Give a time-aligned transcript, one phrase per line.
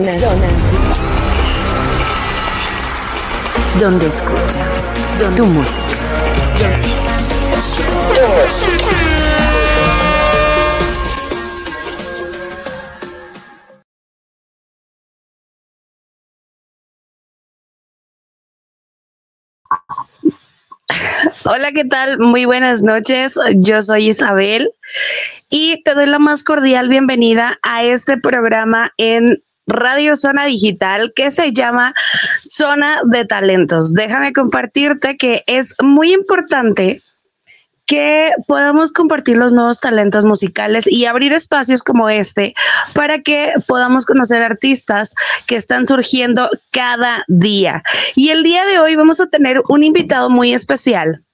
[0.00, 0.12] Zona.
[0.12, 0.48] Zona,
[3.78, 4.92] Donde escuchas
[5.36, 5.84] tu música.
[21.44, 22.18] Hola, ¿qué tal?
[22.20, 23.38] Muy buenas noches.
[23.56, 24.72] Yo soy Isabel
[25.50, 31.30] y te doy la más cordial bienvenida a este programa en Radio Zona Digital que
[31.30, 31.94] se llama
[32.42, 33.94] Zona de Talentos.
[33.94, 37.02] Déjame compartirte que es muy importante
[37.90, 42.54] que podamos compartir los nuevos talentos musicales y abrir espacios como este
[42.94, 45.12] para que podamos conocer artistas
[45.46, 47.82] que están surgiendo cada día.
[48.14, 51.24] Y el día de hoy vamos a tener un invitado muy especial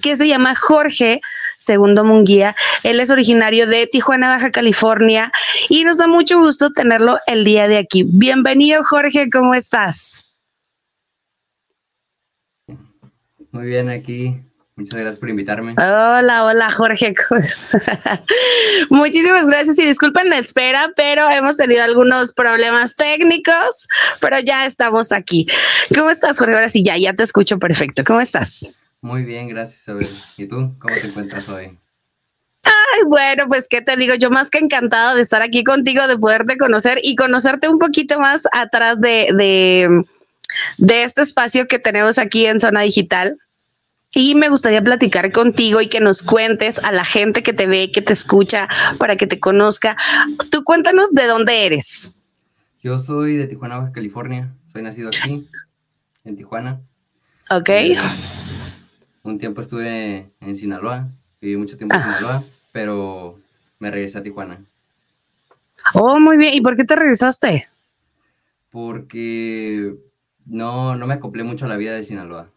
[0.00, 1.20] que se llama Jorge
[1.62, 2.54] Segundo Munguía.
[2.82, 5.30] Él es originario de Tijuana, Baja California,
[5.68, 8.04] y nos da mucho gusto tenerlo el día de aquí.
[8.06, 10.24] Bienvenido, Jorge, ¿cómo estás?
[13.50, 14.40] Muy bien, aquí
[14.74, 15.74] Muchas gracias por invitarme.
[15.76, 17.14] Hola, hola Jorge.
[18.90, 23.86] Muchísimas gracias y disculpen la espera, pero hemos tenido algunos problemas técnicos,
[24.20, 25.46] pero ya estamos aquí.
[25.94, 26.54] ¿Cómo estás, Jorge?
[26.54, 28.02] Ahora sí, ya, ya te escucho perfecto.
[28.02, 28.74] ¿Cómo estás?
[29.02, 30.08] Muy bien, gracias, Abel.
[30.36, 30.72] ¿Y tú?
[30.78, 31.76] ¿Cómo te encuentras hoy?
[32.62, 36.16] Ay, bueno, pues qué te digo, yo más que encantada de estar aquí contigo, de
[36.16, 40.04] poderte conocer y conocerte un poquito más atrás de, de,
[40.78, 43.36] de este espacio que tenemos aquí en Zona Digital.
[44.14, 47.90] Y me gustaría platicar contigo y que nos cuentes a la gente que te ve,
[47.90, 48.68] que te escucha,
[48.98, 49.96] para que te conozca.
[50.50, 52.12] Tú cuéntanos de dónde eres.
[52.82, 54.54] Yo soy de Tijuana, Baja California.
[54.70, 55.48] Soy nacido aquí,
[56.24, 56.80] en Tijuana.
[57.50, 57.68] Ok.
[57.70, 57.98] Eh,
[59.22, 61.08] un tiempo estuve en Sinaloa.
[61.40, 63.38] Viví mucho tiempo en Sinaloa, pero
[63.78, 64.64] me regresé a Tijuana.
[65.94, 66.54] Oh, muy bien.
[66.54, 67.68] ¿Y por qué te regresaste?
[68.70, 69.94] Porque
[70.46, 72.50] no, no me acoplé mucho a la vida de Sinaloa.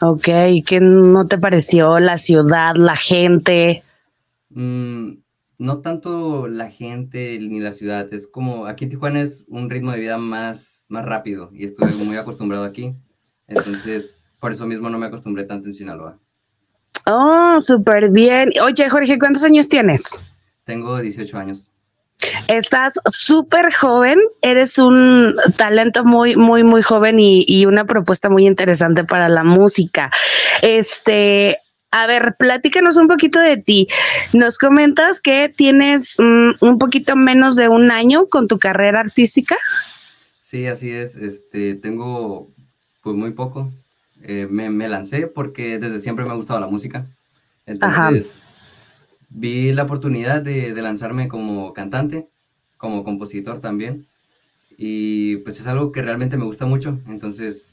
[0.00, 0.28] Ok,
[0.66, 3.82] ¿qué no te pareció la ciudad, la gente?
[4.50, 5.12] Mm,
[5.58, 9.92] no tanto la gente ni la ciudad, es como aquí en Tijuana es un ritmo
[9.92, 12.94] de vida más, más rápido y estuve muy acostumbrado aquí.
[13.48, 16.18] Entonces, por eso mismo no me acostumbré tanto en Sinaloa.
[17.06, 18.50] Oh, súper bien.
[18.62, 20.20] Oye, Jorge, ¿cuántos años tienes?
[20.64, 21.68] Tengo 18 años.
[22.48, 28.46] Estás súper joven, eres un talento muy, muy, muy joven y, y, una propuesta muy
[28.46, 30.10] interesante para la música.
[30.62, 31.58] Este,
[31.90, 33.86] a ver, platícanos un poquito de ti.
[34.32, 39.56] Nos comentas que tienes um, un poquito menos de un año con tu carrera artística.
[40.40, 41.16] Sí, así es.
[41.16, 42.50] Este, tengo
[43.02, 43.70] pues muy poco.
[44.28, 47.06] Eh, me, me, lancé porque desde siempre me ha gustado la música.
[47.64, 48.46] Entonces, Ajá
[49.36, 52.28] vi la oportunidad de, de, lanzarme como cantante,
[52.76, 54.06] como compositor también,
[54.76, 57.66] y pues es algo que realmente me gusta mucho, entonces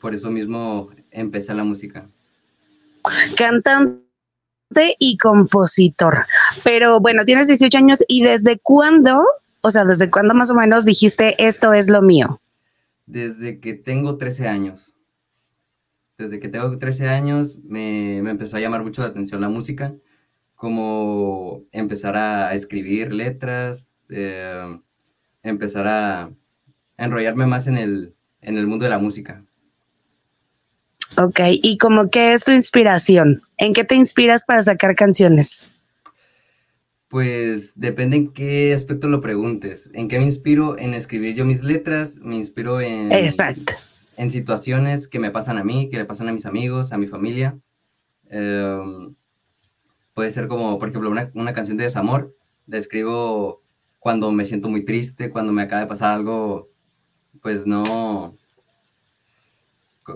[0.00, 2.06] por eso mismo empecé la música.
[3.36, 4.00] Cantante
[4.98, 6.26] y compositor,
[6.64, 9.24] pero bueno, tienes 18 años y desde cuándo,
[9.62, 12.40] o sea, desde cuándo más o menos dijiste esto es lo mío?
[13.06, 14.94] Desde que tengo 13 años.
[16.24, 19.94] Desde que tengo 13 años me, me empezó a llamar mucho la atención la música
[20.60, 24.78] como empezar a escribir letras, eh,
[25.42, 26.30] empezar a
[26.98, 29.42] enrollarme más en el, en el mundo de la música.
[31.16, 33.40] Ok, ¿y como qué es tu inspiración?
[33.56, 35.70] ¿En qué te inspiras para sacar canciones?
[37.08, 39.88] Pues depende en qué aspecto lo preguntes.
[39.94, 40.78] ¿En qué me inspiro?
[40.78, 43.10] En escribir yo mis letras, me inspiro en...
[43.12, 43.72] Exacto.
[44.20, 47.06] En situaciones que me pasan a mí, que le pasan a mis amigos, a mi
[47.06, 47.58] familia.
[48.30, 49.14] Um,
[50.12, 52.36] Puede ser como, por ejemplo, una, una canción de desamor.
[52.66, 53.62] La escribo
[53.98, 56.68] cuando me siento muy triste, cuando me acaba de pasar algo,
[57.40, 58.36] pues no,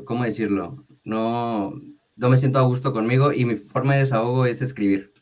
[0.04, 0.84] ¿cómo decirlo?
[1.02, 1.72] No,
[2.16, 5.13] no me siento a gusto conmigo y mi forma de desahogo es escribir.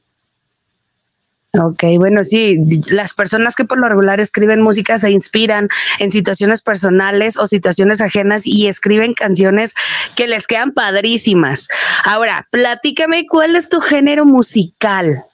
[1.61, 2.57] Ok, bueno, sí,
[2.91, 5.69] las personas que por lo regular escriben música se inspiran
[5.99, 9.75] en situaciones personales o situaciones ajenas y escriben canciones
[10.17, 11.69] que les quedan padrísimas.
[12.05, 15.25] Ahora, platícame cuál es tu género musical.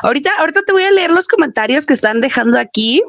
[0.00, 3.02] Ahorita, ahorita te voy a leer los comentarios que están dejando aquí,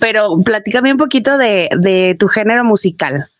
[0.00, 3.30] pero platícame un poquito de, de tu género musical.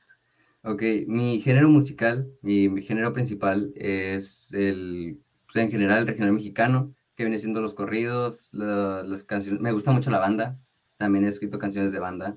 [0.64, 5.18] Ok, mi género musical, mi, mi género principal es el,
[5.50, 9.60] pues, en general, el regional mexicano que viene siendo los corridos, la, las canciones.
[9.60, 10.58] Me gusta mucho la banda,
[10.96, 12.36] también he escrito canciones de banda.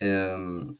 [0.00, 0.76] Um,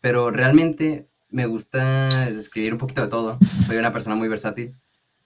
[0.00, 3.38] pero realmente me gusta escribir un poquito de todo.
[3.66, 4.74] Soy una persona muy versátil.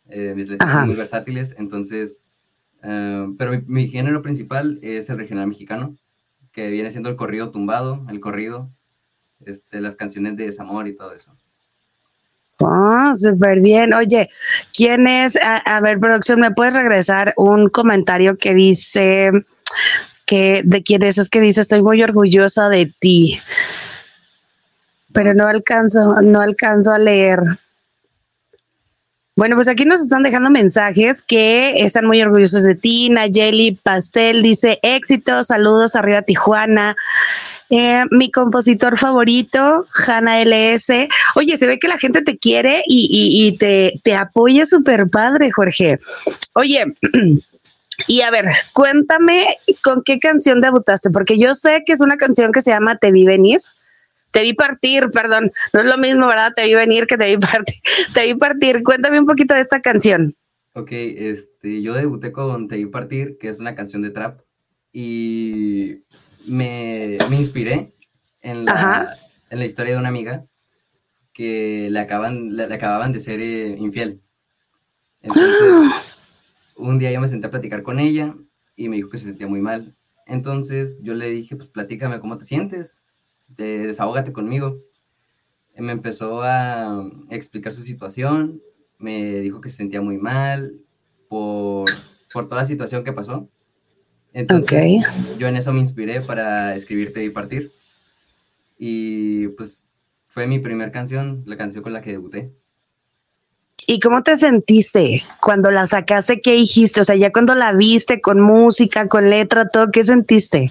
[0.08, 0.80] Eh, mis letras Ajá.
[0.80, 2.20] son muy versátiles, entonces
[2.82, 5.96] Eh, pero mi, género principal es el regional mexicano,
[6.52, 8.70] que viene siendo el corrido tumbado, el corrido,
[9.44, 11.36] este, las canciones de desamor y todo eso.
[12.60, 13.92] Ah, súper bien.
[13.92, 14.28] Oye,
[14.74, 15.38] ¿quién es?
[15.42, 19.30] A, ver, producción, ¿me puedes regresar un comentario que dice
[20.24, 21.18] que de quién es?
[21.18, 23.38] Es que dice, estoy muy orgullosa de ti.
[25.12, 27.40] Pero no alcanzo, no alcanzo a leer.
[29.36, 33.10] Bueno, pues aquí nos están dejando mensajes que están muy orgullosos de ti.
[33.10, 36.96] Nayeli Pastel dice éxito, saludos arriba Tijuana.
[37.70, 41.08] Eh, mi compositor favorito, Hanna LS.
[41.34, 45.98] Oye, se ve que la gente te quiere y, te, te apoya súper padre, Jorge.
[46.52, 46.84] Oye,
[48.06, 52.52] y a ver, cuéntame con qué canción debutaste, porque yo sé que es una canción
[52.52, 53.58] que se llama Te vi venir.
[54.30, 56.52] Te vi partir, perdón, no es lo mismo, ¿verdad?
[56.54, 57.74] Te vi venir que te vi partir.
[58.14, 58.82] Te vi partir.
[58.84, 60.36] Cuéntame un poquito de esta canción.
[60.74, 64.40] Ok, este, yo debuté con Te vi partir, que es una canción de trap,
[64.92, 66.04] y
[66.46, 67.93] me, me inspiré
[68.40, 69.16] en la,
[69.50, 70.46] en la, historia de una amiga
[71.32, 74.22] que le, acaban, le, acababan de ser eh, infiel.
[75.20, 75.93] Entonces,
[76.76, 78.34] un día yo me senté a platicar con ella
[78.76, 79.96] y me dijo que se sentía muy mal.
[80.26, 83.00] Entonces yo le dije, pues platícame cómo te sientes
[83.49, 84.78] desahógate conmigo.
[85.76, 88.62] Me empezó a explicar su situación,
[88.99, 90.81] me dijo que se sentía muy mal
[91.28, 91.90] por,
[92.32, 93.49] por toda la situación que pasó.
[94.36, 95.02] Entonces,
[95.38, 97.72] yo en eso me inspiré para escribirte y partir.
[98.76, 99.88] Y pues
[100.26, 102.52] fue mi primera canción, la canción con la que debuté.
[103.86, 106.42] ¿Y cómo te sentiste cuando la sacaste?
[106.42, 107.00] ¿Qué dijiste?
[107.00, 110.70] O sea, ya cuando la viste con música, con letra, todo, ¿qué sentiste?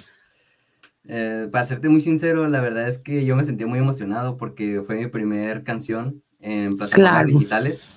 [1.08, 4.80] Eh, para serte muy sincero, la verdad es que yo me sentí muy emocionado porque
[4.86, 7.88] fue mi primer canción en plataformas digitales.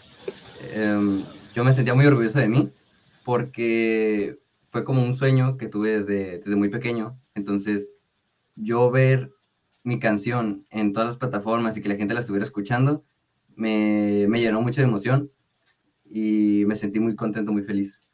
[0.74, 1.22] Em,
[1.54, 2.72] yo me sentía muy orgulloso de mí
[3.24, 4.40] porque
[4.70, 7.20] fue como un sueño que tuve desde, desde muy pequeño.
[7.36, 7.92] Entonces,
[8.56, 9.32] yo ver
[9.84, 13.04] mi canción en todas las plataformas y que la gente la estuviera escuchando,
[13.56, 15.32] me, me llenó mucha emoción
[16.06, 18.09] y me sentí muy contento, muy feliz.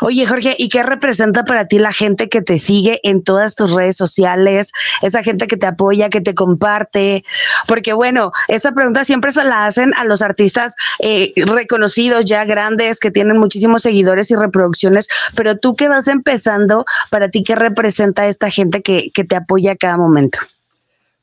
[0.00, 3.72] Oye, Jorge, ¿y qué representa para ti la gente que te sigue en todas tus
[3.74, 4.72] redes sociales?
[5.02, 7.24] Esa gente que te apoya, que te comparte.
[7.66, 13.00] Porque bueno, esa pregunta siempre se la hacen a los artistas eh, reconocidos, ya grandes,
[13.00, 15.08] que tienen muchísimos seguidores y reproducciones.
[15.34, 19.72] Pero tú que vas empezando, para ti, ¿qué representa esta gente que, que te apoya
[19.72, 20.38] a cada momento?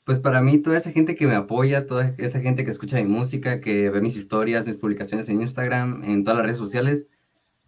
[0.05, 3.05] Pues para mí, toda esa gente que me apoya, toda esa gente que escucha mi
[3.05, 7.07] música, que ve mis historias, mis publicaciones en Instagram, en todas las redes sociales,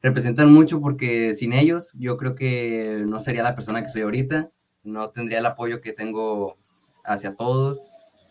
[0.01, 4.51] representan mucho porque sin ellos yo creo que no sería la persona que soy ahorita,
[4.83, 6.57] no tendría el apoyo que tengo
[7.03, 7.81] hacia todos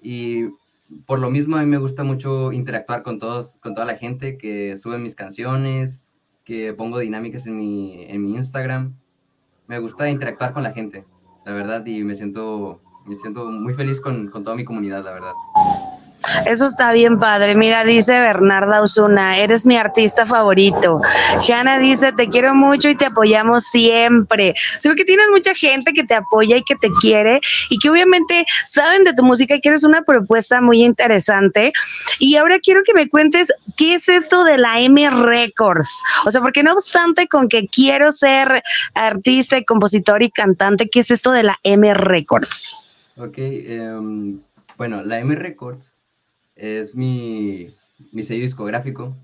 [0.02, 0.46] y
[1.04, 4.38] por lo mismo a mí me gusta mucho interactuar con todos, con toda la gente
[4.38, 6.00] que sube mis canciones,
[6.44, 8.96] que pongo dinámicas en mi, en mi Instagram.
[9.66, 11.04] Me gusta interactuar con la gente,
[11.44, 15.12] la verdad, y me siento, me siento muy feliz con, con toda mi comunidad, la
[15.12, 15.32] verdad.
[16.44, 17.54] Eso está bien padre.
[17.54, 21.00] Mira, dice Bernarda Osuna, eres mi artista favorito.
[21.46, 24.54] Jana dice, te quiero mucho y te apoyamos siempre.
[24.56, 28.46] Se que tienes mucha gente que te apoya y que te quiere y que obviamente
[28.64, 31.72] saben de tu música y que eres una propuesta muy interesante.
[32.18, 36.02] Y ahora quiero que me cuentes qué es esto de la M Records.
[36.24, 38.62] O sea, porque no obstante con que quiero ser
[38.94, 42.76] artista, compositor y cantante, ¿qué es esto de la M Records?
[43.18, 44.40] Ok, em,
[44.76, 45.95] bueno, la M Records
[46.56, 47.68] es mi,
[48.22, 49.16] sello discográfico,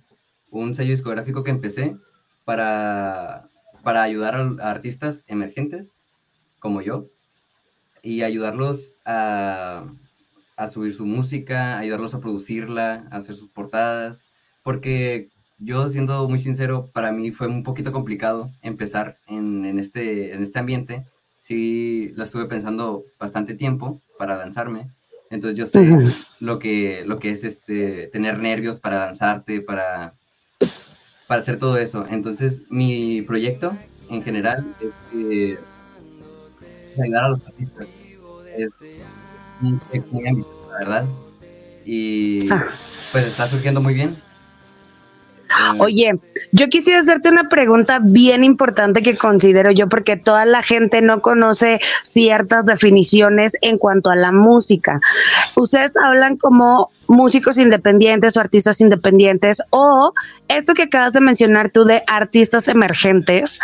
[0.51, 1.97] un sello discográfico que empecé
[2.45, 3.49] para,
[3.83, 5.95] para ayudar a, artistas emergentes
[6.59, 7.09] como yo
[8.03, 9.87] y ayudarlos a,
[10.57, 14.27] a subir su música, ayudarlos a producirla, a hacer sus portadas,
[14.63, 20.35] porque yo siendo muy sincero, para mí fue un poquito complicado empezar en, en, este,
[20.35, 21.05] en este ambiente.
[21.39, 24.89] Sí, la estuve pensando bastante tiempo para lanzarme,
[25.33, 25.89] entonces yo sé
[26.41, 30.15] lo, que, lo que es este, tener nervios para lanzarte, para,
[31.27, 32.05] para hacer todo eso.
[32.11, 33.75] Entonces mi proyecto
[34.11, 34.75] en general
[35.15, 35.59] es,
[37.03, 37.89] ayudar a los artistas.
[38.55, 38.71] Es
[40.11, 41.05] muy ambicioso, la verdad.
[41.87, 42.67] Y ah.
[43.11, 44.15] pues está surgiendo muy bien.
[45.79, 46.13] Oye,
[46.53, 51.23] yo quisiera hacerte una pregunta bien importante que considero yo, porque toda la gente no
[51.23, 55.01] conoce ciertas definiciones en cuanto a la música.
[55.57, 60.13] Ustedes hablan como músicos independientes o artistas independientes o
[60.49, 63.59] esto que acabas de mencionar tú de artistas emergentes.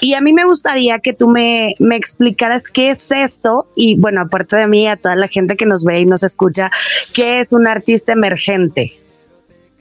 [0.00, 4.22] Y a mí me gustaría que tú me, me explicaras qué es esto y bueno,
[4.22, 6.70] aparte de mí, a toda la gente que nos ve y nos escucha,
[7.14, 8.92] ¿qué es un artista emergente?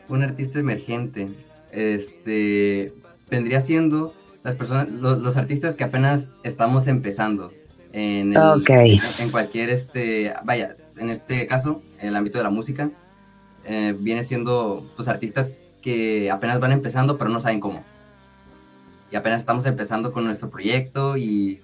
[0.10, 1.28] un artista emergente,
[1.72, 2.94] este,
[3.30, 7.52] vendría siendo las personas, los, artistas que apenas estamos empezando
[7.92, 12.90] en, en, cualquier, este, vaya, en este caso, en el ámbito de la música,
[13.66, 17.84] eh, viene siendo pues artistas que apenas van empezando pero no saben cómo.
[19.12, 21.62] Y apenas estamos empezando con nuestro proyecto y,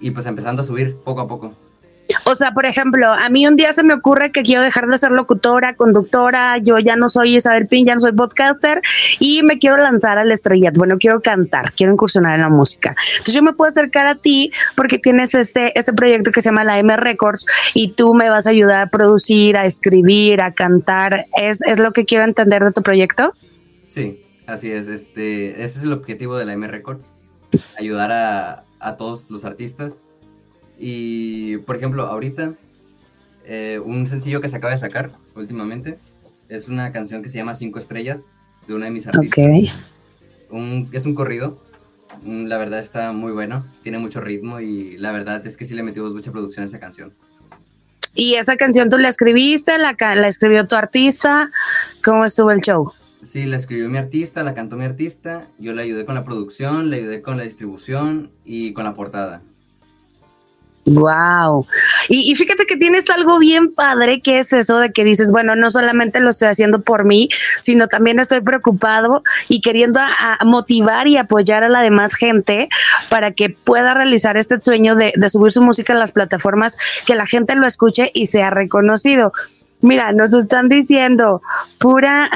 [0.00, 1.54] y pues empezando a subir poco a poco.
[2.24, 4.96] O sea, por ejemplo, a mí un día se me ocurre que quiero dejar de
[4.96, 8.80] ser locutora, conductora, yo ya no soy Isabel Pin, ya no soy podcaster
[9.18, 10.76] y me quiero lanzar al estrellat.
[10.76, 12.94] Bueno, quiero cantar, quiero incursionar en la música.
[13.12, 16.64] Entonces yo me puedo acercar a ti porque tienes este, este proyecto que se llama
[16.64, 21.26] la M Records y tú me vas a ayudar a producir, a escribir, a cantar.
[21.36, 23.34] ¿Es, es lo que quiero entender de tu proyecto?
[23.82, 24.86] Sí, así es.
[24.86, 27.14] Este, ese es el objetivo de la M Records,
[27.76, 29.94] ayudar a, a todos los artistas
[30.84, 32.54] y, por ejemplo, ahorita,
[33.44, 35.96] eh, un sencillo que se acaba de sacar últimamente
[36.48, 38.30] es una canción que se llama Cinco Estrellas
[38.66, 39.76] de una de mis artistas.
[40.50, 41.62] Un, es un corrido.
[42.24, 45.84] La verdad está muy bueno, tiene mucho ritmo y la verdad es que sí le
[45.84, 47.14] metimos mucha producción a esa canción.
[48.12, 49.78] ¿Y esa canción tú la escribiste?
[49.78, 51.52] ¿La, la escribió tu artista?
[52.02, 52.92] ¿Cómo estuvo el show?
[53.22, 55.46] Sí, la escribió mi artista, la cantó mi artista.
[55.60, 59.42] Yo le ayudé con la producción, le ayudé con la distribución y con la portada.
[60.84, 61.66] Wow.
[62.08, 65.70] Y, fíjate que tienes algo bien padre que es eso de que dices, bueno, no
[65.70, 67.28] solamente lo estoy haciendo por mí,
[67.60, 70.00] sino también estoy preocupado y queriendo
[70.44, 72.68] motivar y apoyar a la demás gente
[73.10, 77.26] para que pueda realizar este sueño de, subir su música en las plataformas, que la
[77.26, 79.32] gente lo escuche y sea reconocido.
[79.82, 81.42] Mira, nos están diciendo
[81.78, 82.28] pura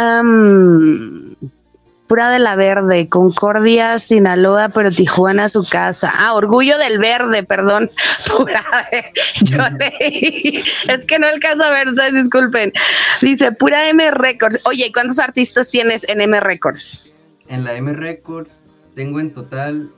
[2.07, 6.13] Pura de la Verde, Concordia, Sinaloa, pero Tijuana su casa.
[6.15, 7.91] Ah, Orgullo del Verde, perdón.
[8.37, 12.73] Pura de, yo leí, es que no alcanzo a ver, disculpen.
[13.23, 14.61] Dice Pura M Records.
[14.65, 17.11] Oye, ¿cuántos artistas tienes en M Records?
[17.49, 18.61] En la M Records
[18.95, 19.91] tengo en total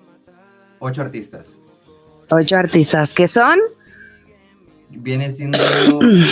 [0.79, 1.59] ocho artistas.
[2.31, 3.59] Ocho artistas, ¿qué son?
[4.91, 6.27] Viene siendo eh,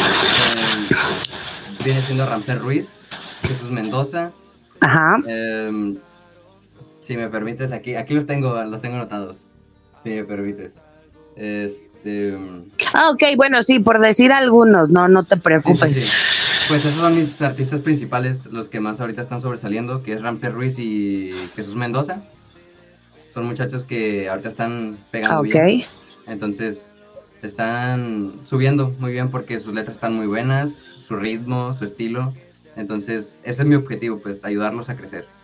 [1.85, 2.93] viene siendo Ramsey Ruiz,
[3.43, 4.33] Jesús Mendoza,
[4.81, 5.23] Ajá.
[5.27, 5.97] Em,
[7.01, 9.47] si me permites, aquí, aquí los tengo, los tengo anotados.
[10.03, 10.77] Si me permites.
[11.37, 12.37] Este.
[12.95, 16.03] Ah, ok, bueno, sí, por decir algunos, no, no te preocupes.
[16.69, 20.51] Pues esos son mis artistas principales, los que más ahorita están sobresaliendo, que es Ramsey
[20.51, 22.23] Ruiz y Jesús Mendoza.
[23.33, 25.85] Son muchachos que ahorita están pegando bien.
[26.27, 26.89] Entonces,
[27.43, 30.73] están subiendo muy bien porque sus letras están muy buenas,
[31.07, 32.33] su ritmo, su estilo.
[32.77, 35.36] Entonces, ese es mi objetivo, pues ayudarlos a crecer.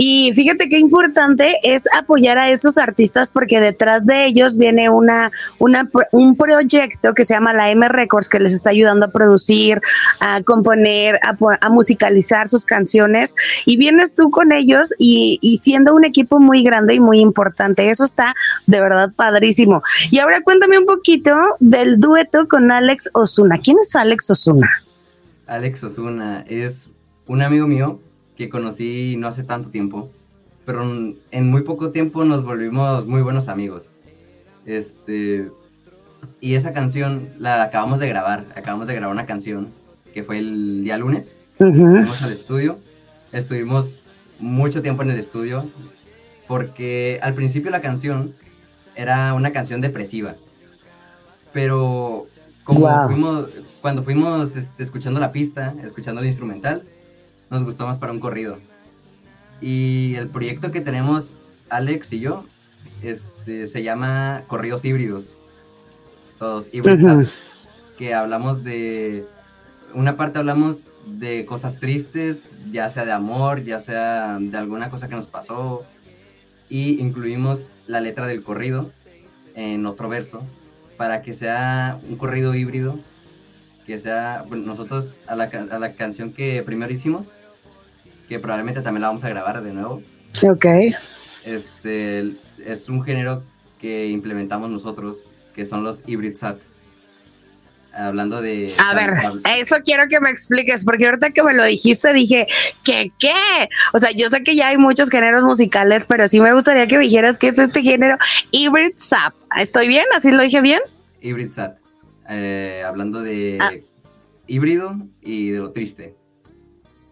[0.00, 5.32] Y fíjate qué importante es apoyar a esos artistas porque detrás de ellos viene una,
[5.58, 9.80] una, un proyecto que se llama la M Records que les está ayudando a producir,
[10.20, 13.34] a componer, a, musicalizar sus canciones
[13.66, 17.90] y vienes tú con ellos y, y, siendo un equipo muy grande y muy importante.
[17.90, 18.36] Eso está
[18.68, 19.82] de verdad padrísimo.
[20.12, 23.58] Y ahora cuéntame un poquito del dueto con Alex Osuna.
[23.58, 24.70] ¿Quién es Alex Osuna?
[25.48, 26.88] Alex Osuna es
[27.26, 28.00] un amigo mío
[28.38, 30.12] que conocí no hace tanto tiempo,
[30.64, 33.96] pero en muy poco tiempo nos volvimos muy buenos amigos.
[34.64, 35.50] Este,
[36.40, 39.68] y esa canción la acabamos de grabar, acabamos de grabar una canción
[40.14, 41.40] que fue el día lunes.
[41.58, 42.78] Fuimos al estudio,
[43.32, 43.98] estuvimos
[44.38, 45.68] mucho tiempo en el estudio
[46.46, 48.34] porque al principio la canción
[48.94, 50.36] era una canción depresiva,
[51.52, 52.28] pero
[52.62, 53.48] como fuimos,
[53.80, 56.84] cuando fuimos este, escuchando la pista, escuchando el instrumental,
[57.50, 58.58] nos gustó más para un corrido.
[59.60, 61.38] Y el proyecto que tenemos
[61.68, 62.44] Alex y yo
[63.02, 65.36] este, se llama Corridos Híbridos.
[66.40, 67.32] Los híbridos.
[67.96, 69.26] Que hablamos de.
[69.94, 75.08] Una parte hablamos de cosas tristes, ya sea de amor, ya sea de alguna cosa
[75.08, 75.84] que nos pasó.
[76.68, 78.92] Y incluimos la letra del corrido
[79.54, 80.42] en otro verso
[80.96, 82.98] para que sea un corrido híbrido
[83.88, 87.28] que sea, nosotros a la, a la canción que primero hicimos,
[88.28, 90.02] que probablemente también la vamos a grabar de nuevo.
[90.42, 90.66] Ok.
[91.44, 92.32] Este,
[92.64, 93.42] es un género
[93.80, 96.58] que implementamos nosotros, que son los hybrid sat.
[97.94, 98.72] Hablando de...
[98.78, 102.46] A ver, eso quiero que me expliques, porque ahorita que me lo dijiste dije,
[102.84, 103.32] ¿qué qué?
[103.92, 106.98] O sea, yo sé que ya hay muchos géneros musicales, pero sí me gustaría que
[106.98, 108.16] me dijeras qué es este género
[108.52, 109.34] hybrid sat.
[109.58, 110.04] ¿Estoy bien?
[110.14, 110.80] ¿Así lo dije bien?
[111.22, 111.78] Hybrid sat.
[112.28, 113.72] Eh, hablando de ah.
[114.46, 116.17] híbrido y de lo triste.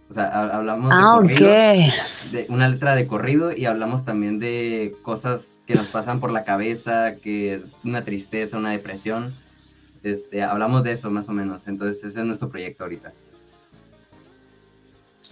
[0.09, 5.75] O sea, hablamos ah, de, una letra de corrido y hablamos también de cosas que
[5.75, 9.35] nos pasan por la cabeza, que es una tristeza, una depresión.
[10.05, 11.67] Este, hablamos de eso más o menos.
[11.67, 13.13] Entonces ese es nuestro proyecto ahorita.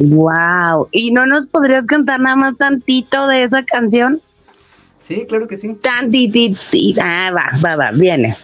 [0.00, 0.88] Wow.
[0.90, 4.21] ¿Y no nos podrías cantar nada más tantito de esa canción?
[4.99, 5.75] Sí, claro que sí.
[5.75, 6.59] Tantitito.
[7.00, 8.37] Ah, va, va, va, viene.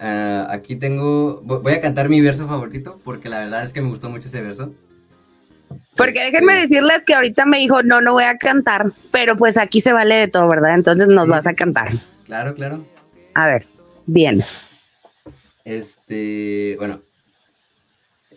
[0.00, 3.90] Ah, aquí tengo, voy a cantar mi verso favorito porque la verdad es que me
[3.90, 4.72] gustó mucho ese verso.
[5.96, 9.56] Porque este, déjenme decirles que ahorita me dijo, no, no voy a cantar, pero pues
[9.56, 10.74] aquí se vale de todo, ¿verdad?
[10.74, 11.88] Entonces nos vas a cantar.
[12.26, 12.84] Claro, claro.
[13.34, 13.66] A ver,
[14.06, 14.44] bien.
[15.64, 17.00] Este, bueno,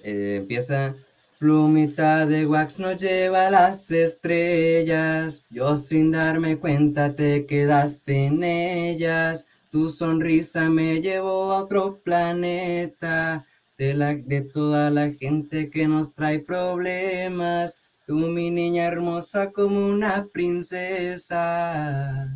[0.04, 0.96] eh, empieza.
[1.40, 5.44] Plumita de wax nos lleva las estrellas.
[5.52, 9.46] Yo sin darme cuenta te quedaste en ellas.
[9.70, 13.46] Tu sonrisa me llevó a otro planeta.
[13.78, 17.78] De, la, de toda la gente que nos trae problemas.
[18.06, 22.28] Tú, mi niña hermosa, como una princesa.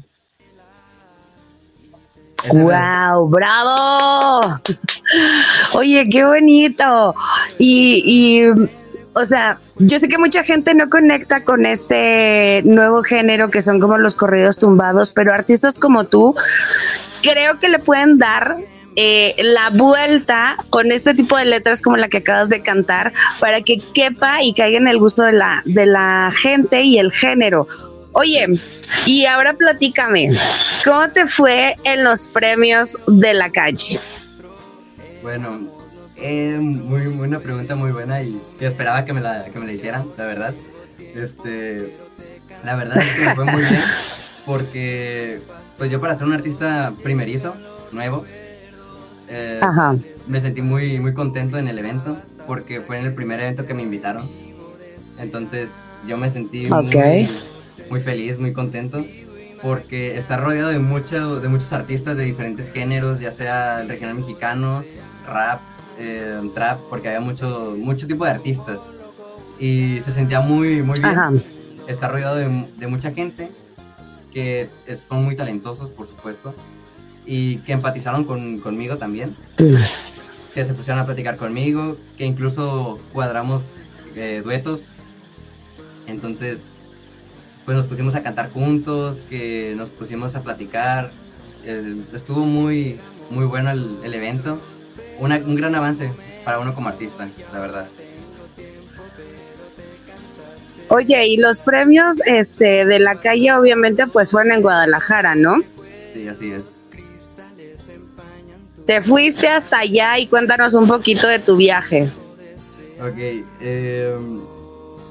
[2.49, 3.27] ¡Wow!
[3.29, 4.59] ¡Bravo!
[5.73, 7.15] Oye, qué bonito.
[7.57, 8.69] Y, y,
[9.13, 13.79] o sea, yo sé que mucha gente no conecta con este nuevo género que son
[13.79, 16.35] como los corridos tumbados, pero artistas como tú
[17.21, 18.57] creo que le pueden dar
[18.95, 23.61] eh, la vuelta con este tipo de letras como la que acabas de cantar para
[23.61, 27.67] que quepa y caiga en el gusto de la, de la gente y el género.
[28.13, 28.47] Oye,
[29.05, 30.29] y ahora platícame,
[30.83, 33.99] ¿cómo te fue en los premios de la calle?
[35.23, 35.69] Bueno,
[36.17, 40.07] eh, muy, una pregunta muy buena y esperaba que me la, que me la hicieran,
[40.17, 40.53] la verdad.
[40.99, 41.95] Este,
[42.65, 43.81] la verdad es que me fue muy bien
[44.45, 45.39] porque
[45.77, 47.55] pues yo para ser un artista primerizo,
[47.91, 48.25] nuevo,
[49.33, 49.61] eh,
[50.27, 53.73] me sentí muy, muy contento en el evento porque fue en el primer evento que
[53.73, 54.29] me invitaron.
[55.17, 56.63] Entonces yo me sentí
[57.89, 59.05] muy, feliz, muy contento
[59.61, 64.15] porque está rodeado de, mucho, de muchos artistas de diferentes géneros, ya sea el regional
[64.15, 64.83] mexicano,
[65.25, 65.61] rap,
[65.97, 68.79] eh, trap, porque había mucho, mucho tipo de artistas.
[69.59, 71.43] Y se sentía muy, muy bien.
[71.87, 73.49] Está rodeado de, de mucha gente
[74.33, 74.67] que
[75.07, 76.53] son muy talentosos, por supuesto
[77.25, 79.35] y que empatizaron con, conmigo también,
[80.53, 83.63] que se pusieron a platicar conmigo, que incluso cuadramos
[84.15, 84.81] eh, duetos.
[86.07, 86.63] Entonces,
[87.65, 91.11] pues nos pusimos a cantar juntos, que nos pusimos a platicar.
[91.63, 94.59] Eh, estuvo muy, muy bueno el, evento.
[95.19, 96.11] un gran avance
[96.43, 97.87] para uno como artista, la verdad.
[100.93, 105.61] Oye, y los premios este, de la calle obviamente pues fueron en Guadalajara, ¿no?
[106.13, 106.80] Sí, así es.
[108.91, 112.11] Te fuiste hasta allá y cuéntanos un poquito de tu viaje.
[112.99, 114.41] Ok, em,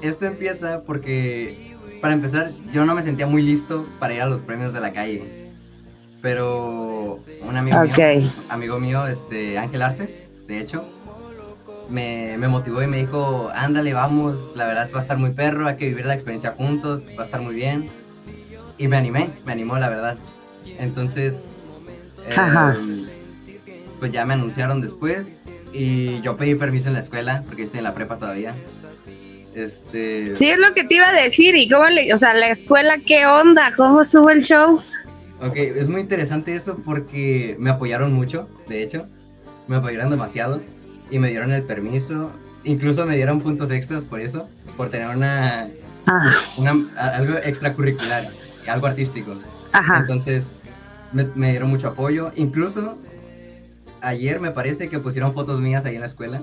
[0.03, 4.41] esto empieza porque, para empezar, yo no me sentía muy listo para ir a los
[4.41, 5.49] premios de la calle.
[6.21, 10.85] Pero un amigo mío, amigo mío, este, Ángel Arce, de hecho,
[11.89, 15.67] me, me, motivó y me dijo, ándale, vamos, la verdad va a estar muy perro,
[15.67, 17.89] hay que vivir la experiencia juntos, va a estar muy bien.
[18.77, 20.17] Y me animé, me animó, la verdad.
[20.77, 21.41] Entonces,
[22.29, 23.09] eh,
[24.01, 25.35] pues ya me anunciaron después
[25.73, 28.55] y yo pedí permiso en la escuela porque estoy en la prepa todavía.
[29.53, 30.35] Este...
[30.35, 31.55] Sí, es lo que te iba a decir.
[31.55, 33.75] ¿Y cómo le, o sea, la escuela qué onda?
[33.77, 34.81] ¿Cómo estuvo el show?
[35.39, 39.05] Ok, es muy interesante eso porque me apoyaron mucho, de hecho.
[39.67, 40.63] Me apoyaron demasiado
[41.11, 42.31] y me dieron el permiso.
[42.63, 45.67] Incluso me dieron puntos extras por eso, por tener una,
[46.07, 46.35] ah.
[46.57, 48.31] una algo extracurricular,
[48.67, 49.35] algo artístico.
[49.73, 49.99] Ajá.
[49.99, 50.47] Entonces,
[51.13, 52.31] me, me dieron mucho apoyo.
[52.35, 52.97] Incluso
[54.01, 56.41] ayer me parece que pusieron fotos mías ahí en la escuela.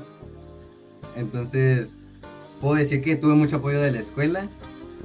[1.17, 1.99] Entonces,
[2.61, 4.49] puedo decir que tuve mucho apoyo de la escuela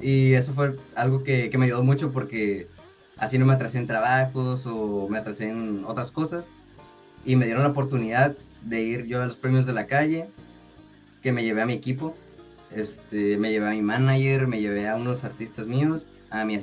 [0.02, 2.68] y eso fue algo que, me ayudó mucho porque
[3.18, 6.50] así no me atrasé en trabajos o me atrasé en otras cosas
[7.26, 10.28] y me dieron la oportunidad de ir yo a los premios de la calle,
[11.22, 12.16] que me llevé a mi equipo,
[12.72, 16.60] este, me llevé a mi manager, me llevé a unos artistas míos, a mi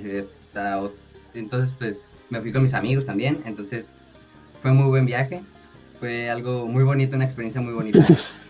[1.35, 3.91] entonces pues me fui con mis amigos también, entonces
[4.61, 5.43] fue muy buen viaje
[6.01, 8.01] fue algo muy bonito, una experiencia muy bonita.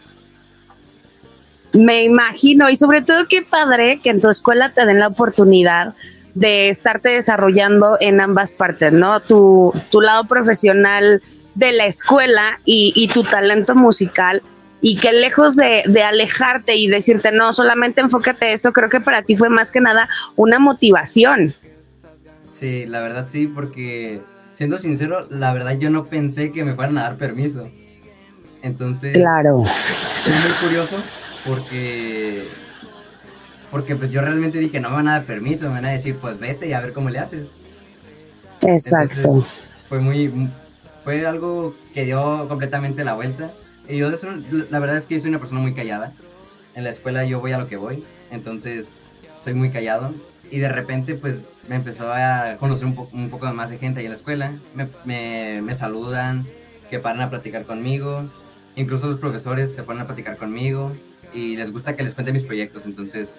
[1.72, 5.94] Me imagino, y sobre todo qué padre que en tu escuela te den la oportunidad
[6.34, 9.20] de estarte desarrollando en ambas partes, ¿no?
[9.20, 11.22] Tu, tu lado profesional
[11.54, 14.42] de la escuela y, tu talento musical,
[14.80, 19.00] y que lejos de, de, alejarte y decirte, no, solamente enfócate a esto, creo que
[19.00, 21.54] para ti fue más que nada una motivación.
[22.52, 24.22] Sí, la verdad sí, porque
[24.60, 27.70] siendo sincero, la verdad yo no pensé que me fueran a dar permiso.
[28.60, 29.64] Entonces, claro.
[29.64, 30.96] Es muy curioso
[31.46, 32.46] porque
[33.70, 36.14] porque pues yo realmente dije, no me van a dar permiso, me van a decir,
[36.16, 37.52] pues vete y a ver cómo le haces.
[38.60, 39.46] Exacto.
[39.88, 40.30] fue muy
[41.04, 43.52] fue algo que dio completamente la vuelta.
[43.88, 44.10] Y yo
[44.68, 46.12] la verdad es que yo soy una persona muy callada.
[46.74, 48.04] En la escuela yo voy a lo que voy.
[48.30, 48.90] entonces
[49.42, 50.12] soy muy callado.
[50.50, 54.10] Y de repente, pues me empezó a conocer un, poco más de gente ahí en
[54.10, 54.52] la escuela.
[54.74, 56.44] Me, me, me, saludan,
[56.90, 58.24] que paran a platicar conmigo.
[58.74, 60.90] Incluso los profesores se ponen a platicar conmigo
[61.32, 62.86] y les gusta que les cuente mis proyectos.
[62.86, 63.36] Entonces,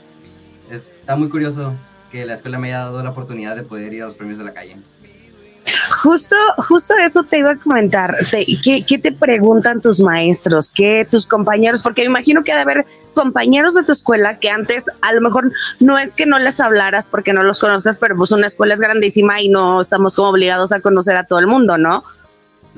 [0.72, 1.74] está muy curioso
[2.10, 4.46] que la escuela me haya dado la oportunidad de poder ir a los premios de
[4.46, 4.78] la calle.
[6.02, 8.16] Justo, justo eso te iba a comentar.
[8.32, 10.72] ¿qué, ¿qué, te preguntan tus maestros?
[10.72, 11.84] ¿Qué tus compañeros?
[11.84, 15.22] Porque me imagino que ha de haber compañeros de tu escuela que antes a lo
[15.22, 18.74] mejor no es que no les hablaras porque no los conozcas, pero pues una escuela
[18.74, 22.04] es grandísima y no estamos como obligados a conocer a todo el mundo, ¿no?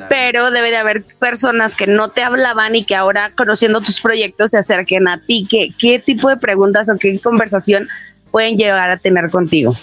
[0.09, 4.51] Pero debe de haber personas que no te hablaban y que ahora conociendo tus proyectos
[4.51, 5.47] se acerquen a ti.
[5.49, 7.87] ¿Qué, qué tipo de preguntas o qué conversación
[8.31, 9.75] pueden llegar a tener contigo?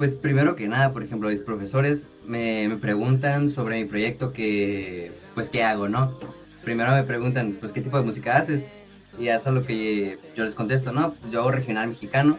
[0.00, 5.12] Pues primero que nada, por ejemplo, mis profesores me, me, preguntan sobre mi proyecto que,
[5.34, 6.18] pues, ¿qué hago, no?
[6.64, 8.64] Primero me preguntan, pues, ¿qué tipo de música haces?
[9.18, 11.12] Y eso es lo que yo les contesto, ¿no?
[11.20, 12.38] Pues yo hago regional mexicano.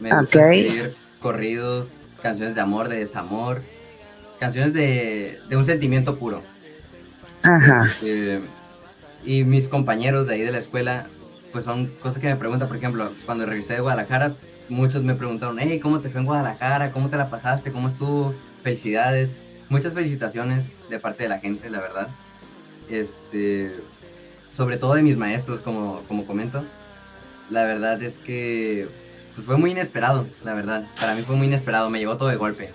[0.00, 1.88] Me gusta escribir corridos,
[2.22, 3.60] canciones de amor, de desamor,
[4.38, 6.40] canciones de, de un sentimiento puro.
[7.42, 7.92] Ajá.
[7.92, 8.40] Este,
[9.22, 11.08] y mis compañeros de ahí de la escuela,
[11.52, 14.32] pues son cosas que me preguntan, por ejemplo, cuando regresé de Guadalajara,
[14.70, 16.92] muchos me preguntaron, hey, ¿cómo te fue en Guadalajara?
[16.92, 17.72] ¿Cómo te la pasaste?
[17.72, 18.34] ¿Cómo estuvo?
[18.62, 19.34] Felicidades.
[19.68, 22.08] Muchas felicitaciones de parte de la gente, la verdad.
[22.88, 23.74] Este,
[24.56, 26.64] sobre todo de mis maestros, como, como comento.
[27.50, 28.88] La verdad es que
[29.34, 30.86] pues fue muy inesperado, la verdad.
[31.00, 32.70] Para mí fue muy inesperado, me llegó todo de golpe.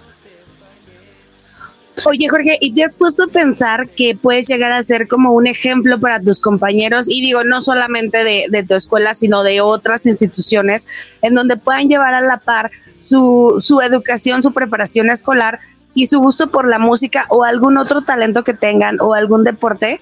[2.03, 5.47] Oye, Jorge, ¿y te has puesto a pensar que puedes llegar a ser como un
[5.47, 7.08] ejemplo para tus compañeros?
[7.08, 12.13] Y digo, no solamente de, tu escuela, sino de otras instituciones, en donde puedan llevar
[12.13, 15.60] a la par su, educación, su preparación escolar
[15.93, 20.01] y su gusto por la música o algún otro talento que tengan o algún deporte?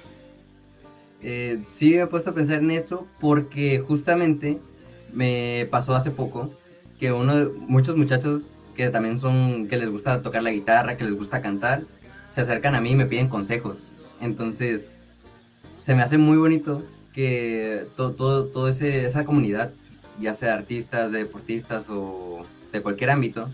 [1.22, 4.60] Eh, sí, me he puesto a pensar en eso porque justamente
[5.14, 6.52] me pasó hace poco
[7.00, 8.44] que uno, muchos muchachos
[8.76, 11.84] que también son, que les gusta tocar la guitarra, que les gusta cantar,
[12.30, 13.92] se acercan a mí y me piden consejos.
[14.22, 14.90] Entonces,
[15.80, 16.84] se me hace muy bonito
[17.14, 19.72] que todo, todo, todo ese, esa comunidad,
[20.20, 23.50] ya sea artistas, deportistas o de cualquier ámbito,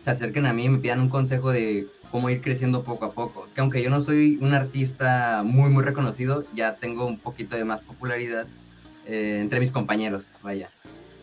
[0.00, 3.12] se acerquen a mí y me pidan un consejo de cómo ir creciendo poco a
[3.12, 3.48] poco.
[3.54, 7.64] Que aunque yo no soy un artista muy, muy reconocido, ya tengo un poquito de
[7.64, 8.46] más popularidad
[9.06, 10.70] eh, entre mis compañeros, vaya.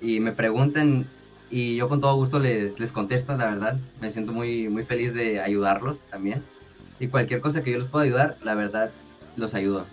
[0.02, 1.06] Y me preguntan
[1.52, 3.78] y yo con todo gusto les, les contesto, la verdad.
[4.00, 6.42] Me siento muy, muy feliz de ayudarlos también.
[7.00, 8.92] Y cualquier cosa que yo les pueda ayudar, la verdad,
[9.36, 9.86] los ayudo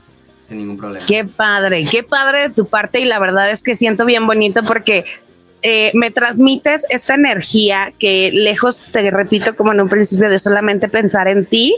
[0.47, 1.05] sin ningún problema.
[1.07, 4.63] Qué padre, qué padre de tu parte y la verdad es que siento bien bonito
[4.65, 5.05] porque
[5.63, 10.89] eh, me transmites esta energía que lejos, te repito como en un principio, de solamente
[10.89, 11.77] pensar en ti,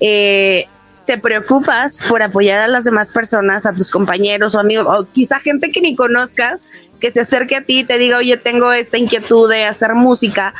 [0.00, 0.66] eh,
[1.06, 5.38] te preocupas por apoyar a las demás personas, a tus compañeros o amigos, o quizá
[5.40, 6.68] gente que ni conozcas,
[7.04, 10.54] que se acerque a ti y te diga, oye, tengo esta inquietud de hacer música,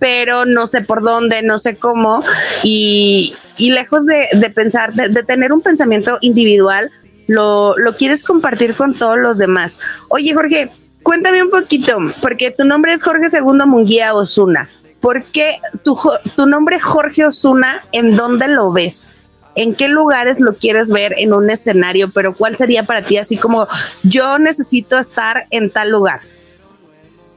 [0.00, 2.20] pero no sé por dónde, no sé cómo,
[2.64, 6.90] y, y lejos de, de pensar, de, de, tener un pensamiento individual,
[7.28, 9.78] lo, lo quieres compartir con todos los demás.
[10.08, 10.72] Oye, Jorge,
[11.04, 14.68] cuéntame un poquito, porque tu nombre es Jorge Segundo Munguía Osuna.
[14.98, 15.96] ¿Por qué tu,
[16.34, 19.23] tu nombre Jorge Osuna, en dónde lo ves?
[19.56, 23.36] En qué lugares lo quieres ver en un escenario, pero cuál sería para ti así
[23.36, 23.66] como
[24.02, 26.20] yo necesito estar en tal lugar.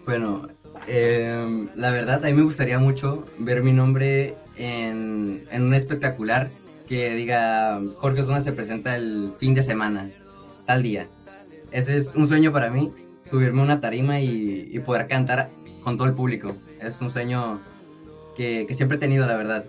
[0.06, 0.48] Bueno,
[0.88, 6.50] eh, la verdad a mí me gustaría mucho ver mi nombre en, en un espectacular
[6.88, 10.10] que diga Jorge Osuna se presenta el fin de semana,
[10.66, 11.08] tal día.
[11.72, 15.50] Ese es un sueño para mí, subirme a una tarima y, y poder cantar
[15.84, 16.56] con todo el público.
[16.80, 17.60] Es un sueño
[18.38, 19.66] que, que siempre he tenido, la verdad.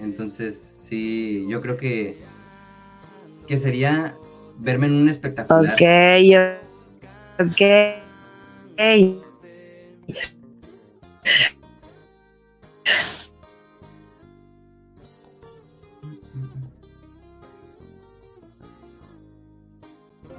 [0.00, 2.18] Entonces, sí, yo creo que,
[3.46, 4.14] que sería
[4.58, 5.74] verme en un espectacular.
[5.74, 5.82] Ok,
[6.22, 6.40] yo,
[7.38, 7.62] ok.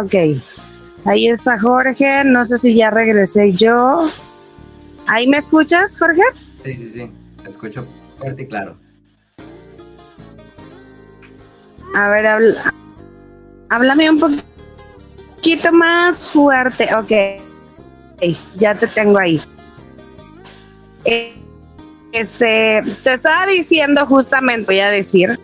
[0.00, 0.14] Ok,
[1.04, 4.08] ahí está Jorge, no sé si ya regresé yo.
[5.06, 6.22] ¿Ahí me escuchas, Jorge?
[6.62, 7.10] Sí, sí, sí,
[7.42, 8.76] te escucho fuerte y claro.
[11.94, 12.74] A ver, habla,
[13.68, 14.40] háblame un
[15.36, 16.88] poquito más fuerte.
[16.94, 17.42] Ok,
[18.56, 19.42] ya te tengo ahí.
[21.04, 21.34] Eh,
[22.12, 25.38] este, te estaba diciendo justamente, voy a decir,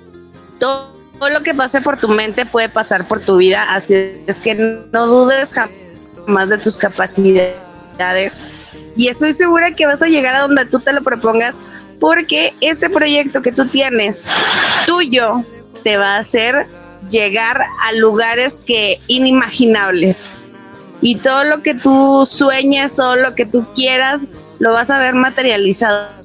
[0.58, 4.42] todo todo lo que pase por tu mente puede pasar por tu vida, así es
[4.42, 8.40] que no dudes jamás de tus capacidades.
[8.96, 11.62] Y estoy segura que vas a llegar a donde tú te lo propongas
[12.00, 14.28] porque ese proyecto que tú tienes
[14.86, 15.44] tuyo
[15.82, 16.66] te va a hacer
[17.10, 20.28] llegar a lugares que inimaginables.
[21.00, 24.28] Y todo lo que tú sueñes, todo lo que tú quieras,
[24.58, 26.17] lo vas a ver materializado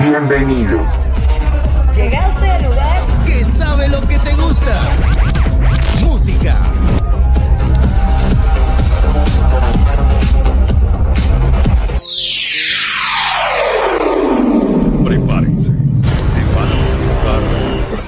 [0.00, 0.92] Bienvenidos.
[1.94, 4.80] Llegaste al lugar que sabe lo que te gusta.
[6.04, 6.60] Música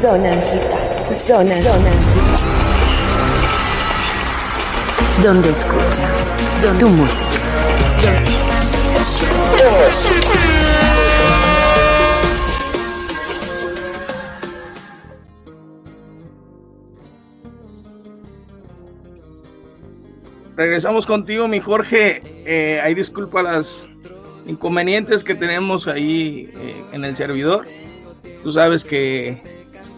[0.00, 1.14] Zona Digital.
[1.14, 1.90] Zona, Zona
[5.22, 7.26] Donde escuchas donde tu música.
[20.60, 22.20] Regresamos contigo, mi Jorge.
[22.44, 23.88] Eh, hay disculpa las
[24.46, 27.66] inconvenientes que tenemos ahí eh, en el servidor.
[28.42, 29.42] Tú sabes que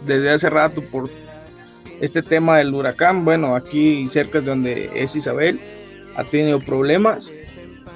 [0.07, 1.11] desde hace rato por
[2.01, 3.25] este tema del huracán.
[3.25, 5.59] Bueno, aquí cerca de donde es Isabel,
[6.15, 7.33] ha tenido problemas,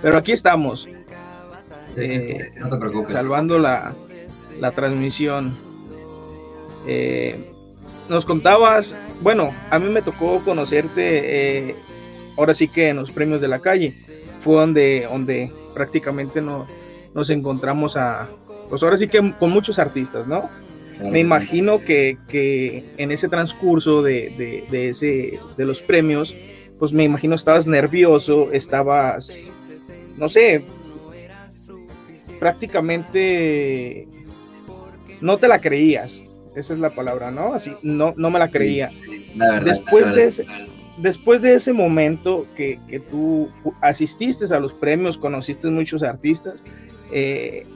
[0.02, 0.88] pero aquí estamos.
[1.96, 3.12] Eh, no te preocupes.
[3.12, 3.94] Salvando la,
[4.58, 5.56] la transmisión.
[6.88, 7.48] Eh,
[8.08, 11.76] nos contabas, bueno, a mí me tocó conocerte eh,
[12.36, 13.92] ahora sí que en los premios de la calle.
[14.40, 16.66] Fue donde, donde prácticamente no,
[17.14, 18.28] nos encontramos a,
[18.68, 20.48] pues ahora sí que con muchos artistas, ¿no?
[21.00, 22.16] me imagino que,
[22.96, 26.34] en ese transcurso de, ese, de los premios,
[26.78, 29.46] pues me imagino estabas nervioso, estabas,
[30.16, 30.64] no sé,
[32.38, 34.08] prácticamente
[35.20, 36.22] no te la creías.
[36.54, 37.52] Esa es la palabra, ¿no?
[37.52, 38.90] Así, no, no me la creía.
[39.62, 40.46] después, De ese,
[40.98, 43.48] después de ese momento que, que tú
[43.80, 46.62] asististe a los premios, conociste muchos artistas,
[47.12, 47.66] eh,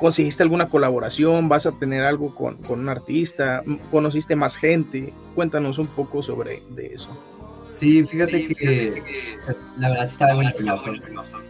[0.00, 1.50] ¿Conseguiste alguna colaboración?
[1.50, 3.62] ¿Vas a tener algo con, un artista?
[3.90, 5.12] ¿Conociste más gente?
[5.34, 7.10] Cuéntanos un poco sobre de eso.
[7.78, 9.02] Sí, fíjate que,
[9.76, 10.94] la verdad estaba muy nervioso.
[10.94, 11.42] Estaba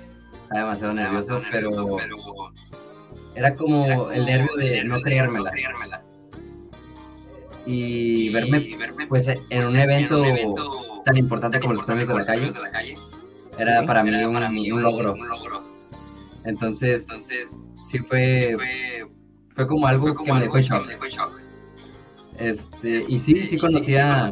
[0.49, 1.71] demasiado nervioso, pero
[3.37, 5.53] era como el nervio de no creérmela.
[7.73, 8.77] Y verme
[9.09, 10.23] pues en un evento
[11.05, 12.53] tan importante como los premios de la calle.
[13.59, 15.15] Era para mí un logro.
[16.45, 17.07] Entonces,
[17.85, 18.57] sí fue,
[19.51, 20.89] fue como algo que me dejó en shock.
[22.39, 24.31] Este, y sí, sí conocía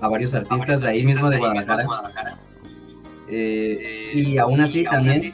[0.00, 2.38] a varios artistas de ahí mismo de Guadalajara.
[3.28, 5.32] Eh, y aún así también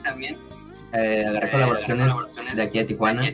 [0.93, 2.15] eh, agarré colaboraciones
[2.55, 3.33] de aquí a Tijuana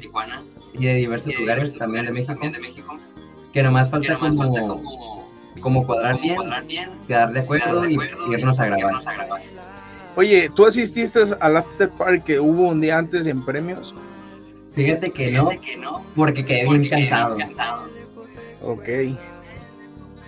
[0.74, 2.98] y de diversos lugares también de México,
[3.54, 5.22] que nomás falta como,
[5.60, 6.36] como cuadrar bien,
[7.06, 7.96] quedar de acuerdo y
[8.28, 9.02] irnos a grabar.
[10.16, 13.94] Oye, ¿tú asististe al after party que hubo un día antes en premios?
[14.74, 15.50] Fíjate que no,
[16.16, 17.36] porque quedé bien cansado.
[18.60, 18.88] Ok.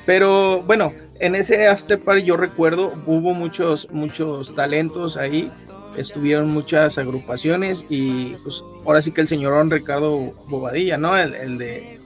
[0.07, 5.51] Pero bueno, en ese after party yo recuerdo hubo muchos muchos talentos ahí,
[5.97, 11.17] estuvieron muchas agrupaciones y pues ahora sí que el señor Ricardo Bobadilla, ¿no?
[11.17, 11.99] El, de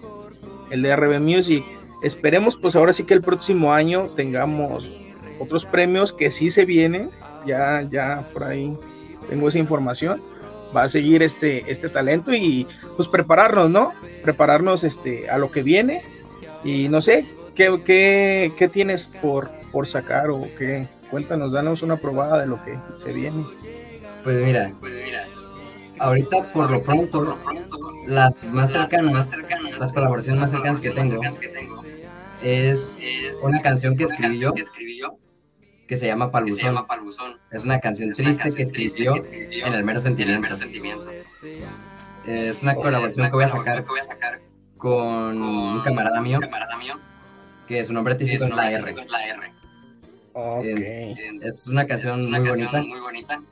[0.71, 1.65] el de RB Music.
[2.03, 4.91] Esperemos pues ahora sí que el próximo año tengamos
[5.39, 7.11] otros premios que sí se vienen,
[7.47, 8.77] ya ya por ahí
[9.29, 10.23] tengo esa información.
[10.75, 13.93] Va a seguir este este talento y pues prepararnos, ¿no?
[14.23, 16.03] Prepararnos este a lo que viene
[16.63, 20.89] y no sé, ¿qué, qué, tienes por, por sacar o qué?
[21.11, 23.45] Cuéntanos, danos una probada de lo que se viene.
[24.23, 24.73] Pues mira,
[25.99, 27.37] ahorita por lo pronto,
[28.07, 29.31] las más cercanas,
[29.81, 31.23] las colaboraciones más cercanas que tengo,
[32.43, 33.01] es
[33.43, 34.53] una canción que escribí yo,
[35.89, 36.77] que se llama Paluzón.
[37.51, 40.49] Es una canción triste que escribió en el mero sentimiento.
[42.27, 43.49] Es una colaboración que voy a
[44.05, 44.41] sacar
[44.77, 46.39] con un camarada mío
[47.67, 48.95] que su nombre artístico es la R.
[51.41, 52.83] es una canción muy bonita.
[52.83, 53.43] Muy bonita.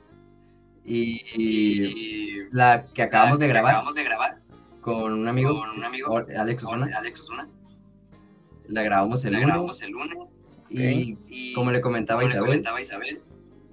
[0.85, 3.83] Y, la que acabamos, de, grabar,
[4.93, 5.63] con un amigo,
[6.37, 7.49] Alex, Osuna,
[8.67, 10.37] La grabamos el, lunes,
[10.69, 12.63] Y, como le comentaba, Isabel,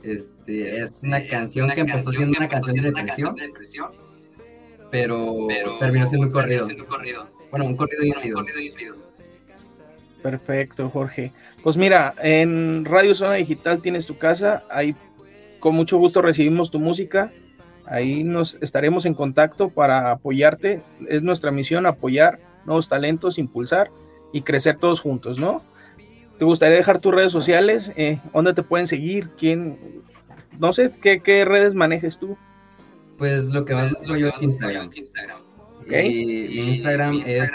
[0.03, 3.35] este, es una canción que empezó siendo una canción de depresión,
[4.91, 5.49] pero,
[5.81, 6.69] terminó siendo un corrido.
[7.51, 8.97] Bueno, un corrido híbrido.
[10.23, 11.33] Perfecto, Jorge.
[11.63, 14.95] Pues mira, en Radio Zona Digital tienes tu casa, ahí
[15.61, 17.33] con mucho gusto recibimos tu música,
[17.87, 20.83] ahí nos estaremos en contacto para apoyarte.
[21.09, 23.91] Es nuestra misión apoyar nuevos talentos, impulsar
[24.33, 25.63] y crecer todos juntos, ¿no?
[26.39, 27.91] ¿Te gustaría dejar tus redes sociales?
[27.97, 29.31] Eh, ¿Dónde te pueden seguir?
[29.39, 30.03] ¿Quién?
[30.59, 32.37] No sé, ¿qué, redes manejes tú?
[33.17, 34.91] Pues lo que más uso yo es Instagram.
[35.89, 37.51] Y mi Instagram es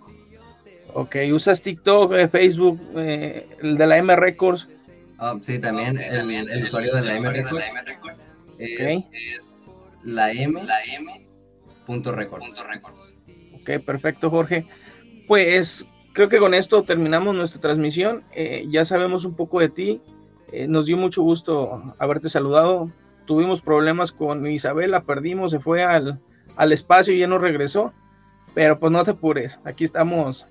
[0.93, 4.69] Ok, ¿usas TikTok, eh, Facebook, eh, el de la M Records?
[5.17, 7.63] Ah, sí, también, el, usuario de la M Records,
[8.57, 9.09] es,
[10.03, 11.27] la M, la M
[11.85, 12.63] punto records.
[13.53, 14.67] Ok, perfecto, Jorge.
[15.27, 18.23] Pues creo que con esto terminamos nuestra transmisión.
[18.33, 20.01] Eh, ya sabemos un poco de ti.
[20.67, 22.91] nos dio mucho gusto haberte saludado
[23.25, 26.19] tuvimos problemas con Isabel, la perdimos, se fue al,
[26.71, 27.93] espacio y ya no regresó.
[28.53, 30.45] Pero pues no te apures, aquí estamos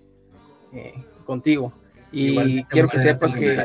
[0.73, 0.93] eh,
[1.25, 1.73] contigo.
[2.15, 3.57] Y quiero que sepas que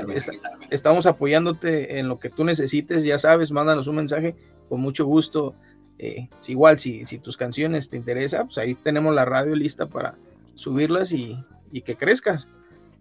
[0.72, 4.36] estamos apoyándote en lo que tú necesites, ya sabes, mándanos un mensaje
[4.68, 5.54] con mucho gusto.
[6.00, 10.16] Eh, igual, si, si tus canciones te interesan, pues ahí tenemos la radio lista para
[10.56, 11.38] subirlas y,
[11.86, 12.50] que crezcas.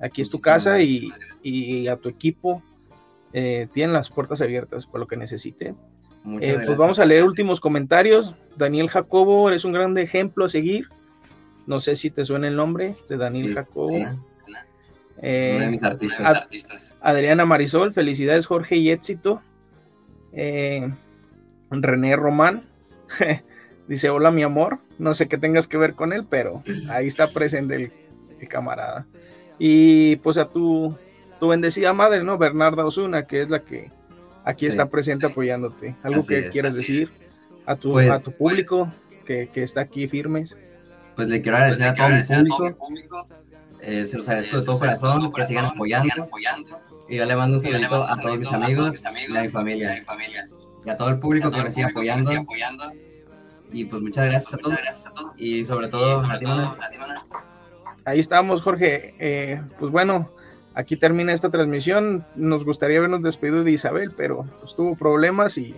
[0.00, 1.08] Aquí es tu casa y,
[1.88, 2.62] a tu equipo
[3.32, 5.74] eh, tienen las puertas abiertas por lo que necesite.
[6.40, 8.34] Eh, pues vamos a leer últimos comentarios.
[8.56, 10.88] Daniel Jacobo, eres un gran ejemplo a seguir.
[11.66, 13.96] No sé si te suena el nombre de Daniel Jacobo.
[15.22, 16.46] Eh, Uno de mis artistas.
[17.00, 19.42] Adriana Marisol, felicidades Jorge y éxito.
[20.32, 20.88] Eh,
[21.70, 22.62] René Román
[23.88, 24.78] dice: Hola, mi amor.
[24.98, 27.92] No sé qué tengas que ver con él, pero ahí está presente el,
[28.40, 29.06] el camarada.
[29.58, 30.96] Y pues a tu,
[31.38, 32.38] tu bendecida madre, ¿no?
[32.38, 33.90] Bernarda Osuna, que es la que
[34.44, 35.94] aquí está presente apoyándote.
[36.02, 37.10] ¿Algo que quieras decir
[37.66, 38.90] a tu, pues, a tu público
[39.24, 40.56] que, que, está aquí firmes?
[41.16, 43.28] Pues le quiero agradecer a todo mi público.
[43.80, 46.28] Eh, se los agradezco de todo corazón, que sigan apoyando.
[47.08, 50.04] Y yo le mando un saludo a todos mis amigos y a mi familia.
[50.84, 52.32] Y a todo el público que me sigue apoyando.
[53.72, 54.78] Y pues muchas gracias a todos.
[55.36, 56.46] Y sobre todo a ti,
[58.04, 59.14] Ahí estamos, Jorge.
[59.18, 60.30] Eh, pues bueno,
[60.74, 62.26] aquí termina esta transmisión.
[62.34, 65.74] Nos gustaría habernos despedido de Isabel, pero pues, tuvo problemas y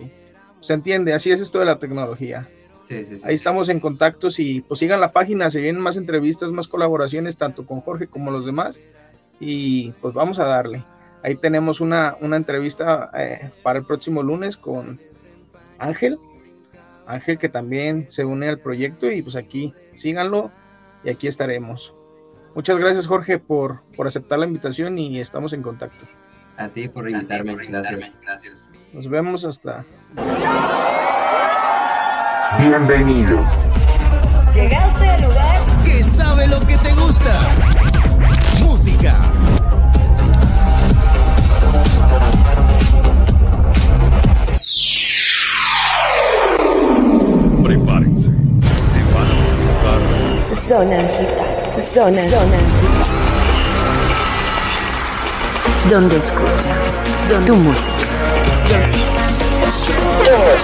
[0.61, 2.47] se entiende, así es esto de la tecnología.
[3.23, 7.37] Ahí estamos en contactos y pues sigan la página, se vienen más entrevistas, más colaboraciones,
[7.37, 8.79] tanto con Jorge como los demás.
[9.39, 10.83] Y pues vamos a darle.
[11.23, 14.99] Ahí tenemos una, una entrevista eh, para el próximo lunes con
[15.77, 16.19] Ángel.
[17.07, 20.51] Ángel que también se une al proyecto y pues aquí síganlo
[21.03, 21.93] y aquí estaremos.
[22.55, 26.05] Muchas gracias, Jorge, por, por aceptar la invitación y estamos en contacto.
[26.57, 28.17] A ti por invitarme, gracias.
[28.93, 29.85] Nos vemos hasta.
[32.59, 33.49] Bienvenidos.
[34.53, 37.39] Llegaste al lugar que sabe lo que te gusta.
[38.59, 39.19] Música.
[47.63, 48.29] Prepárense.
[48.29, 50.01] Te van a disfrutar.
[50.53, 51.81] Zona agita.
[51.81, 52.57] Zona, zona.
[55.89, 57.91] Donde escuchas, donde tu música.
[60.25, 60.59] Dos,